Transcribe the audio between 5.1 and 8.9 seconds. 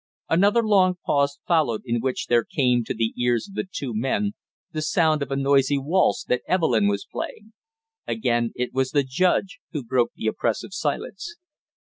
of a noisy waltz that Evelyn was playing. Again it was